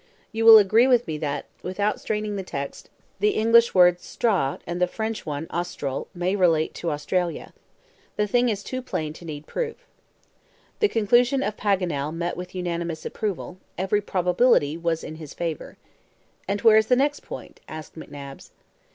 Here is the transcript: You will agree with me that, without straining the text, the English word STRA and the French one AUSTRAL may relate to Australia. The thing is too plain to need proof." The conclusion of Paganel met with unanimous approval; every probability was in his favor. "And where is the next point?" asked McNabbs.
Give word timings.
You 0.31 0.45
will 0.45 0.57
agree 0.57 0.87
with 0.87 1.05
me 1.05 1.19
that, 1.19 1.45
without 1.61 2.01
straining 2.01 2.35
the 2.35 2.41
text, 2.41 2.89
the 3.19 3.35
English 3.35 3.75
word 3.75 3.99
STRA 4.01 4.57
and 4.65 4.81
the 4.81 4.87
French 4.87 5.27
one 5.27 5.45
AUSTRAL 5.51 6.07
may 6.15 6.35
relate 6.35 6.73
to 6.73 6.89
Australia. 6.89 7.53
The 8.15 8.25
thing 8.25 8.49
is 8.49 8.63
too 8.63 8.81
plain 8.81 9.13
to 9.13 9.25
need 9.25 9.45
proof." 9.45 9.75
The 10.79 10.89
conclusion 10.89 11.43
of 11.43 11.55
Paganel 11.55 12.11
met 12.13 12.35
with 12.35 12.55
unanimous 12.55 13.05
approval; 13.05 13.59
every 13.77 14.01
probability 14.01 14.75
was 14.75 15.03
in 15.03 15.17
his 15.17 15.35
favor. 15.35 15.77
"And 16.47 16.61
where 16.61 16.77
is 16.77 16.87
the 16.87 16.95
next 16.95 17.19
point?" 17.19 17.59
asked 17.67 17.93
McNabbs. 17.95 18.49